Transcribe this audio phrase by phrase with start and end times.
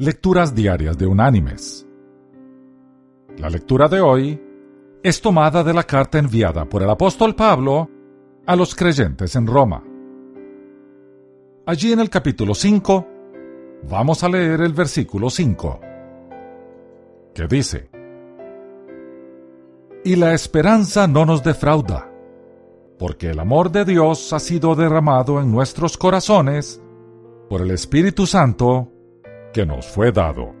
[0.00, 1.84] Lecturas Diarias de Unánimes.
[3.36, 4.40] La lectura de hoy
[5.02, 7.90] es tomada de la carta enviada por el apóstol Pablo
[8.46, 9.82] a los creyentes en Roma.
[11.66, 13.08] Allí en el capítulo 5
[13.90, 15.80] vamos a leer el versículo 5,
[17.34, 17.90] que dice,
[20.04, 22.08] Y la esperanza no nos defrauda,
[23.00, 26.80] porque el amor de Dios ha sido derramado en nuestros corazones
[27.48, 28.92] por el Espíritu Santo
[29.52, 30.54] que nos fue dado.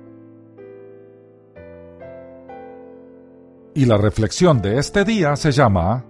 [3.74, 6.04] Y la reflexión de este día se llama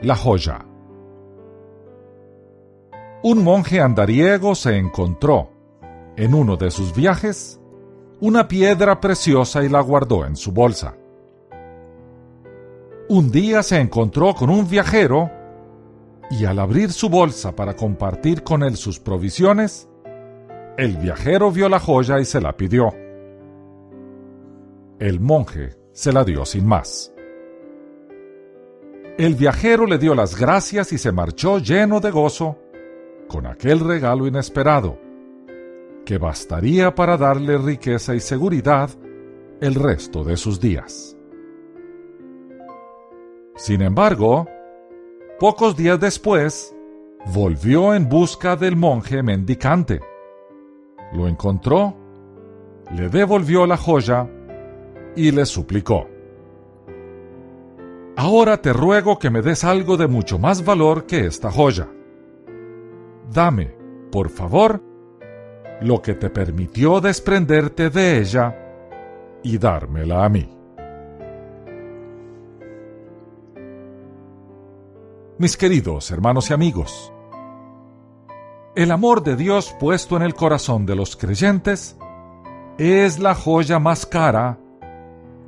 [0.00, 0.64] La joya.
[3.22, 5.50] Un monje andariego se encontró,
[6.16, 7.60] en uno de sus viajes,
[8.20, 10.96] una piedra preciosa y la guardó en su bolsa.
[13.08, 15.30] Un día se encontró con un viajero
[16.30, 19.88] y al abrir su bolsa para compartir con él sus provisiones,
[20.82, 22.92] el viajero vio la joya y se la pidió.
[24.98, 27.12] El monje se la dio sin más.
[29.16, 32.58] El viajero le dio las gracias y se marchó lleno de gozo
[33.28, 34.98] con aquel regalo inesperado,
[36.04, 38.90] que bastaría para darle riqueza y seguridad
[39.60, 41.16] el resto de sus días.
[43.54, 44.48] Sin embargo,
[45.38, 46.74] pocos días después,
[47.32, 50.00] volvió en busca del monje mendicante
[51.14, 51.94] lo encontró,
[52.94, 54.28] le devolvió la joya
[55.16, 56.08] y le suplicó.
[58.16, 61.88] Ahora te ruego que me des algo de mucho más valor que esta joya.
[63.32, 63.74] Dame,
[64.10, 64.82] por favor,
[65.80, 68.58] lo que te permitió desprenderte de ella
[69.42, 70.48] y dármela a mí.
[75.38, 77.12] Mis queridos hermanos y amigos,
[78.74, 81.96] el amor de Dios puesto en el corazón de los creyentes
[82.78, 84.58] es la joya más cara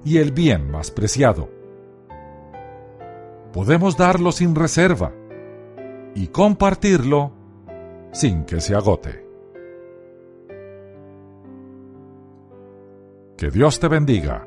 [0.04, 1.48] y el bien más preciado.
[3.52, 5.12] Podemos darlo sin reserva
[6.14, 7.32] y compartirlo
[8.12, 9.24] sin que se agote.
[13.38, 14.46] Que Dios te bendiga.